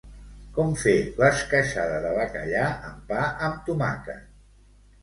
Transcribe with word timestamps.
Com 0.55 0.71
fer 0.83 0.95
l'esqueixada 1.19 2.01
de 2.09 2.15
bacallà 2.17 2.65
amb 2.91 3.05
pa 3.13 3.23
amb 3.51 3.65
tomàquet. 3.71 4.27